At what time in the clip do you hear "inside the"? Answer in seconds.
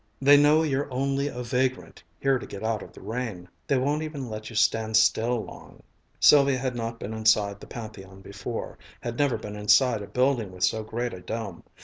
7.13-7.67